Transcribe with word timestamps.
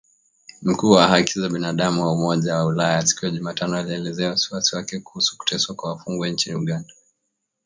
Mkuu 0.61 0.91
wa 0.91 1.07
haki 1.07 1.39
za 1.39 1.49
binadamu 1.49 2.01
wa 2.01 2.11
Umoja 2.11 2.55
wa 2.55 2.65
Ulaya 2.65 3.05
siku 3.07 3.25
ya 3.25 3.31
Jumatano 3.31 3.77
alielezea 3.77 4.29
wasiwasi 4.29 4.75
wake 4.75 4.99
kuhusu 4.99 5.37
kuteswa 5.37 5.75
kwa 5.75 5.89
wafungwa 5.89 6.27
nchini 6.29 6.55
Uganda. 6.55 6.93